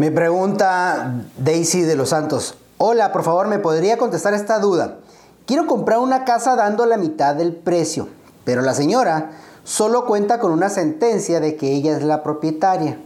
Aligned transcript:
Me 0.00 0.10
pregunta 0.10 1.26
Daisy 1.36 1.82
de 1.82 1.94
los 1.94 2.08
Santos. 2.08 2.54
Hola, 2.78 3.12
por 3.12 3.22
favor, 3.22 3.48
¿me 3.48 3.58
podría 3.58 3.98
contestar 3.98 4.32
esta 4.32 4.58
duda? 4.58 4.96
Quiero 5.44 5.66
comprar 5.66 5.98
una 5.98 6.24
casa 6.24 6.56
dando 6.56 6.86
la 6.86 6.96
mitad 6.96 7.34
del 7.34 7.54
precio, 7.54 8.08
pero 8.44 8.62
la 8.62 8.72
señora 8.72 9.32
solo 9.62 10.06
cuenta 10.06 10.38
con 10.38 10.52
una 10.52 10.70
sentencia 10.70 11.38
de 11.38 11.54
que 11.54 11.74
ella 11.74 11.94
es 11.98 12.02
la 12.02 12.22
propietaria, 12.22 12.96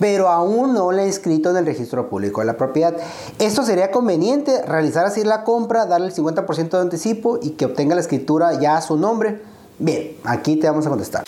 pero 0.00 0.28
aún 0.28 0.74
no 0.74 0.90
la 0.90 1.02
ha 1.02 1.06
inscrito 1.06 1.50
en 1.50 1.58
el 1.58 1.66
registro 1.66 2.10
público 2.10 2.40
de 2.40 2.48
la 2.48 2.56
propiedad. 2.56 2.96
¿Esto 3.38 3.62
sería 3.62 3.92
conveniente 3.92 4.60
realizar 4.66 5.06
así 5.06 5.22
la 5.22 5.44
compra, 5.44 5.86
darle 5.86 6.08
el 6.08 6.14
50% 6.16 6.68
de 6.68 6.80
anticipo 6.80 7.38
y 7.40 7.50
que 7.50 7.66
obtenga 7.66 7.94
la 7.94 8.00
escritura 8.00 8.58
ya 8.58 8.76
a 8.76 8.82
su 8.82 8.96
nombre? 8.96 9.40
Bien, 9.78 10.16
aquí 10.24 10.56
te 10.56 10.66
vamos 10.66 10.84
a 10.84 10.88
contestar. 10.90 11.22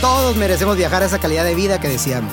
Todos 0.00 0.34
merecemos 0.36 0.78
viajar 0.78 1.02
a 1.02 1.06
esa 1.06 1.18
calidad 1.18 1.44
de 1.44 1.54
vida 1.54 1.78
que 1.78 1.88
deseamos. 1.88 2.32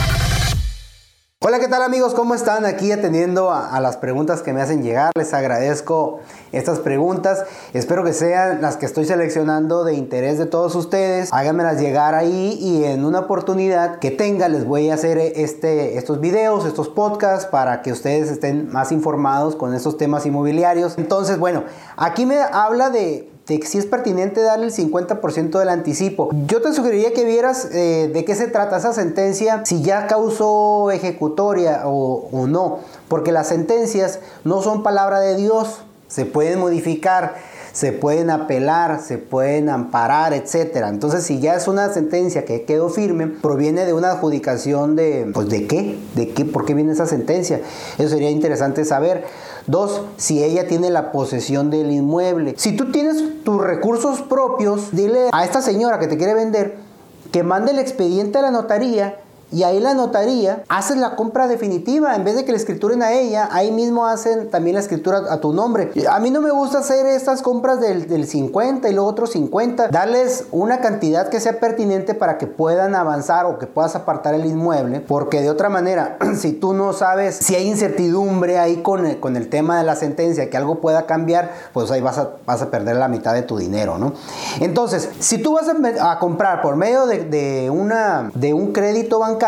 Hola, 1.43 1.57
¿qué 1.57 1.67
tal 1.67 1.81
amigos? 1.81 2.13
¿Cómo 2.13 2.35
están? 2.35 2.65
Aquí 2.65 2.91
atendiendo 2.91 3.51
a, 3.51 3.79
las 3.79 3.97
preguntas 3.97 4.43
que 4.43 4.53
me 4.53 4.61
hacen 4.61 4.83
llegar. 4.83 5.11
Les 5.17 5.33
agradezco 5.33 6.19
estas 6.51 6.77
preguntas. 6.77 7.45
Espero 7.73 8.03
que 8.03 8.13
sean 8.13 8.61
las 8.61 8.77
que 8.77 8.85
estoy 8.85 9.05
seleccionando 9.05 9.83
de 9.83 9.95
interés 9.95 10.37
de 10.37 10.45
todos 10.45 10.75
ustedes. 10.75 11.33
Háganmelas 11.33 11.81
llegar 11.81 12.13
ahí 12.13 12.59
y 12.61 12.83
en 12.83 13.03
una 13.03 13.21
oportunidad 13.21 13.97
que 13.97 14.11
tenga 14.11 14.49
les 14.49 14.65
voy 14.65 14.91
a 14.91 14.93
hacer 14.93 15.17
este, 15.17 15.97
estos 15.97 16.19
videos, 16.21 16.63
estos 16.67 16.89
podcasts 16.89 17.47
para 17.47 17.81
que 17.81 17.91
ustedes 17.91 18.29
estén 18.29 18.71
más 18.71 18.91
informados 18.91 19.55
con 19.55 19.73
estos 19.73 19.97
temas 19.97 20.27
inmobiliarios. 20.27 20.99
Entonces, 20.99 21.39
bueno, 21.39 21.63
aquí 21.97 22.27
me 22.27 22.37
habla 22.37 22.91
de 22.91 23.30
de 23.47 23.65
si 23.65 23.77
es 23.77 23.85
pertinente 23.85 24.41
darle 24.41 24.67
el 24.67 24.73
50% 24.73 25.59
del 25.59 25.69
anticipo. 25.69 26.29
Yo 26.47 26.61
te 26.61 26.73
sugeriría 26.73 27.13
que 27.13 27.25
vieras 27.25 27.67
eh, 27.71 28.09
de 28.13 28.25
qué 28.25 28.35
se 28.35 28.47
trata 28.47 28.77
esa 28.77 28.93
sentencia, 28.93 29.63
si 29.65 29.81
ya 29.81 30.07
causó 30.07 30.91
ejecutoria 30.91 31.83
o, 31.85 32.29
o 32.31 32.47
no, 32.47 32.79
porque 33.07 33.31
las 33.31 33.47
sentencias 33.47 34.19
no 34.43 34.61
son 34.61 34.83
palabra 34.83 35.19
de 35.19 35.35
Dios, 35.35 35.81
se 36.07 36.25
pueden 36.25 36.59
modificar 36.59 37.35
se 37.73 37.91
pueden 37.91 38.29
apelar, 38.29 39.01
se 39.01 39.17
pueden 39.17 39.69
amparar, 39.69 40.33
etcétera. 40.33 40.89
Entonces, 40.89 41.23
si 41.23 41.39
ya 41.39 41.55
es 41.55 41.67
una 41.67 41.91
sentencia 41.93 42.45
que 42.45 42.63
quedó 42.63 42.89
firme, 42.89 43.27
proviene 43.27 43.85
de 43.85 43.93
una 43.93 44.11
adjudicación 44.11 44.95
de, 44.95 45.29
pues, 45.33 45.49
¿de 45.49 45.67
qué? 45.67 45.97
¿De 46.15 46.29
qué? 46.29 46.45
¿Por 46.45 46.65
qué 46.65 46.73
viene 46.73 46.91
esa 46.91 47.05
sentencia? 47.05 47.61
Eso 47.97 48.09
sería 48.09 48.29
interesante 48.29 48.83
saber. 48.85 49.25
Dos, 49.67 50.01
si 50.17 50.43
ella 50.43 50.67
tiene 50.67 50.89
la 50.89 51.11
posesión 51.11 51.69
del 51.69 51.91
inmueble. 51.91 52.55
Si 52.57 52.75
tú 52.75 52.91
tienes 52.91 53.43
tus 53.43 53.61
recursos 53.61 54.21
propios, 54.21 54.89
dile 54.91 55.29
a 55.31 55.45
esta 55.45 55.61
señora 55.61 55.99
que 55.99 56.07
te 56.07 56.17
quiere 56.17 56.33
vender 56.33 56.91
que 57.31 57.43
mande 57.43 57.71
el 57.71 57.79
expediente 57.79 58.37
a 58.39 58.41
la 58.41 58.51
notaría 58.51 59.17
y 59.51 59.63
ahí 59.63 59.79
la 59.79 59.93
notaría 59.93 60.63
hace 60.69 60.95
la 60.95 61.15
compra 61.15 61.47
definitiva. 61.47 62.15
En 62.15 62.23
vez 62.23 62.35
de 62.35 62.45
que 62.45 62.51
la 62.51 62.57
escrituren 62.57 63.03
a 63.03 63.11
ella, 63.11 63.49
ahí 63.51 63.71
mismo 63.71 64.05
hacen 64.05 64.49
también 64.49 64.75
la 64.75 64.79
escritura 64.79 65.23
a 65.29 65.39
tu 65.41 65.53
nombre. 65.53 65.91
A 66.09 66.19
mí 66.19 66.31
no 66.31 66.41
me 66.41 66.51
gusta 66.51 66.79
hacer 66.79 67.05
estas 67.05 67.41
compras 67.41 67.81
del, 67.81 68.07
del 68.07 68.27
50 68.27 68.87
y 68.89 68.93
luego 68.93 69.09
otros 69.09 69.31
50. 69.31 69.89
Darles 69.89 70.45
una 70.51 70.79
cantidad 70.79 71.29
que 71.29 71.39
sea 71.39 71.59
pertinente 71.59 72.13
para 72.13 72.37
que 72.37 72.47
puedan 72.47 72.95
avanzar 72.95 73.45
o 73.45 73.59
que 73.59 73.67
puedas 73.67 73.95
apartar 73.95 74.33
el 74.35 74.45
inmueble. 74.45 75.01
Porque 75.01 75.41
de 75.41 75.49
otra 75.49 75.69
manera, 75.69 76.17
si 76.37 76.53
tú 76.53 76.73
no 76.73 76.93
sabes 76.93 77.35
si 77.35 77.55
hay 77.55 77.67
incertidumbre 77.67 78.57
ahí 78.57 78.77
con 78.77 79.05
el, 79.05 79.19
con 79.19 79.35
el 79.35 79.49
tema 79.49 79.77
de 79.77 79.83
la 79.83 79.95
sentencia, 79.95 80.49
que 80.49 80.57
algo 80.57 80.79
pueda 80.79 81.05
cambiar, 81.05 81.51
pues 81.73 81.91
ahí 81.91 82.01
vas 82.01 82.17
a, 82.17 82.29
vas 82.45 82.61
a 82.61 82.71
perder 82.71 82.95
la 82.95 83.09
mitad 83.09 83.33
de 83.33 83.41
tu 83.41 83.57
dinero, 83.57 83.97
¿no? 83.97 84.13
Entonces, 84.61 85.09
si 85.19 85.39
tú 85.39 85.53
vas 85.53 85.67
a, 85.67 86.11
a 86.11 86.19
comprar 86.19 86.61
por 86.61 86.77
medio 86.77 87.05
de, 87.05 87.25
de, 87.25 87.69
una, 87.69 88.31
de 88.33 88.53
un 88.53 88.71
crédito 88.71 89.19
bancario, 89.19 89.40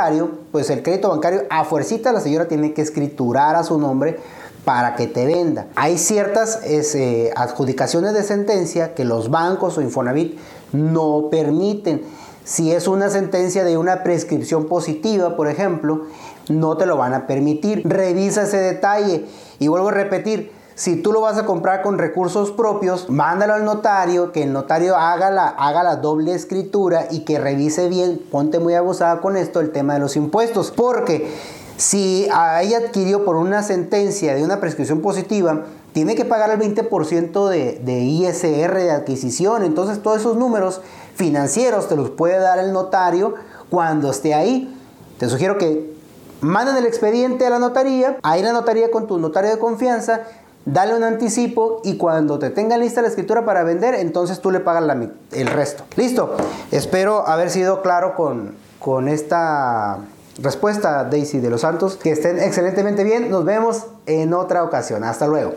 pues 0.51 0.69
el 0.69 0.81
crédito 0.81 1.09
bancario 1.09 1.43
a 1.49 1.65
fuercita 1.65 2.11
la 2.11 2.19
señora 2.19 2.47
tiene 2.47 2.73
que 2.73 2.81
escriturar 2.81 3.55
a 3.55 3.63
su 3.63 3.77
nombre 3.77 4.19
para 4.65 4.95
que 4.95 5.07
te 5.07 5.25
venda. 5.25 5.67
Hay 5.75 5.97
ciertas 5.97 6.61
eh, 6.63 7.31
adjudicaciones 7.35 8.13
de 8.13 8.23
sentencia 8.23 8.95
que 8.95 9.03
los 9.05 9.29
bancos 9.29 9.77
o 9.77 9.81
Infonavit 9.81 10.37
no 10.71 11.27
permiten. 11.29 12.01
Si 12.43 12.71
es 12.71 12.87
una 12.87 13.09
sentencia 13.09 13.63
de 13.63 13.77
una 13.77 14.03
prescripción 14.03 14.67
positiva, 14.67 15.35
por 15.35 15.47
ejemplo, 15.47 16.07
no 16.49 16.75
te 16.75 16.85
lo 16.85 16.97
van 16.97 17.13
a 17.13 17.27
permitir. 17.27 17.83
Revisa 17.85 18.43
ese 18.43 18.57
detalle. 18.57 19.25
Y 19.59 19.67
vuelvo 19.67 19.89
a 19.89 19.93
repetir, 19.93 20.51
si 20.75 20.95
tú 20.95 21.13
lo 21.13 21.21
vas 21.21 21.37
a 21.37 21.45
comprar 21.45 21.81
con 21.81 21.99
recursos 21.99 22.51
propios, 22.51 23.09
mándalo 23.09 23.53
al 23.53 23.65
notario, 23.65 24.31
que 24.31 24.43
el 24.43 24.53
notario 24.53 24.95
haga 24.95 25.29
la, 25.29 25.47
haga 25.47 25.83
la 25.83 25.97
doble 25.97 26.33
escritura 26.33 27.07
y 27.11 27.25
que 27.25 27.39
revise 27.39 27.89
bien, 27.89 28.21
ponte 28.31 28.59
muy 28.59 28.73
abusada 28.73 29.21
con 29.21 29.37
esto, 29.37 29.59
el 29.59 29.71
tema 29.71 29.93
de 29.93 29.99
los 29.99 30.15
impuestos. 30.15 30.71
Porque 30.71 31.31
si 31.77 32.25
ella 32.25 32.77
adquirió 32.77 33.23
por 33.23 33.35
una 33.35 33.61
sentencia 33.61 34.33
de 34.33 34.43
una 34.43 34.59
prescripción 34.59 35.01
positiva, 35.01 35.65
tiene 35.93 36.15
que 36.15 36.25
pagar 36.25 36.49
el 36.49 36.59
20% 36.59 37.49
de, 37.49 37.79
de 37.83 37.99
ISR 37.99 38.73
de 38.73 38.91
adquisición. 38.91 39.63
Entonces 39.63 40.01
todos 40.01 40.21
esos 40.21 40.37
números 40.37 40.81
financieros 41.15 41.87
te 41.87 41.95
los 41.95 42.09
puede 42.09 42.39
dar 42.39 42.57
el 42.57 42.73
notario 42.73 43.35
cuando 43.69 44.09
esté 44.09 44.33
ahí. 44.33 44.75
Te 45.19 45.29
sugiero 45.29 45.59
que 45.59 45.93
manden 46.41 46.75
el 46.75 46.85
expediente 46.85 47.45
a 47.45 47.49
la 47.49 47.59
notaría, 47.59 48.17
ahí 48.21 48.41
la 48.41 48.51
notaría 48.51 48.91
con 48.91 49.07
tu 49.07 49.17
notario 49.17 49.51
de 49.51 49.59
confianza, 49.59 50.21
dale 50.65 50.95
un 50.95 51.03
anticipo 51.03 51.81
y 51.83 51.97
cuando 51.97 52.39
te 52.39 52.49
tenga 52.49 52.77
lista 52.77 53.01
la 53.01 53.07
escritura 53.07 53.45
para 53.45 53.63
vender, 53.63 53.95
entonces 53.95 54.39
tú 54.39 54.51
le 54.51 54.59
pagas 54.59 54.83
el 55.31 55.47
resto. 55.47 55.83
Listo. 55.95 56.35
Espero 56.71 57.27
haber 57.27 57.49
sido 57.49 57.81
claro 57.81 58.15
con, 58.15 58.55
con 58.79 59.07
esta 59.07 59.99
respuesta, 60.41 61.03
Daisy 61.05 61.39
de 61.39 61.49
los 61.49 61.61
Santos. 61.61 61.95
Que 61.95 62.11
estén 62.11 62.39
excelentemente 62.39 63.03
bien. 63.03 63.29
Nos 63.29 63.45
vemos 63.45 63.85
en 64.05 64.33
otra 64.33 64.63
ocasión. 64.63 65.03
Hasta 65.03 65.27
luego. 65.27 65.53